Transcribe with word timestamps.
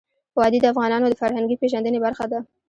وادي 0.37 0.59
د 0.61 0.65
افغانانو 0.73 1.05
د 1.09 1.13
فرهنګي 1.21 1.55
پیژندنې 1.61 1.99
برخه 2.05 2.25
ده. 2.31 2.39